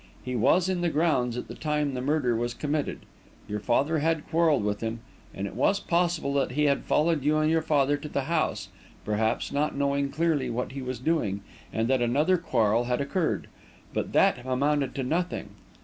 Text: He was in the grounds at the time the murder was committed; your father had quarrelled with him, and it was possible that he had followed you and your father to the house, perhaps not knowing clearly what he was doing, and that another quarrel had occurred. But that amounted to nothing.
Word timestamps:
He 0.23 0.35
was 0.35 0.67
in 0.67 0.81
the 0.81 0.89
grounds 0.89 1.37
at 1.37 1.47
the 1.47 1.53
time 1.53 1.93
the 1.93 2.01
murder 2.01 2.35
was 2.35 2.55
committed; 2.55 3.01
your 3.47 3.59
father 3.59 3.99
had 3.99 4.27
quarrelled 4.27 4.63
with 4.63 4.81
him, 4.81 5.01
and 5.31 5.45
it 5.45 5.53
was 5.53 5.79
possible 5.79 6.33
that 6.33 6.53
he 6.53 6.63
had 6.63 6.85
followed 6.85 7.23
you 7.23 7.37
and 7.37 7.51
your 7.51 7.61
father 7.61 7.97
to 7.97 8.09
the 8.09 8.23
house, 8.23 8.69
perhaps 9.05 9.51
not 9.51 9.75
knowing 9.77 10.09
clearly 10.09 10.49
what 10.49 10.71
he 10.71 10.81
was 10.81 10.97
doing, 10.97 11.41
and 11.71 11.87
that 11.87 12.01
another 12.01 12.39
quarrel 12.39 12.85
had 12.85 12.99
occurred. 12.99 13.45
But 13.93 14.11
that 14.13 14.43
amounted 14.43 14.95
to 14.95 15.03
nothing. 15.03 15.49